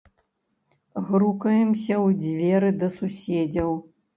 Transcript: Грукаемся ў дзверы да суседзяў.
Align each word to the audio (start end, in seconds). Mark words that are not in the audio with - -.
Грукаемся 1.09 1.93
ў 2.05 2.07
дзверы 2.25 2.69
да 2.85 2.93
суседзяў. 2.99 3.71